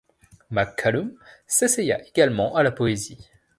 [0.49, 1.15] Mc Callum
[1.45, 3.29] s'essaya également à la poésie.